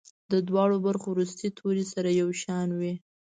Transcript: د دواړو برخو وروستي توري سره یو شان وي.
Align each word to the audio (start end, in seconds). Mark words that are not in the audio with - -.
د 0.31 0.33
دواړو 0.47 0.77
برخو 0.87 1.07
وروستي 1.11 1.47
توري 1.57 1.85
سره 1.93 2.09
یو 2.21 2.29
شان 2.41 2.69
وي. 2.79 2.93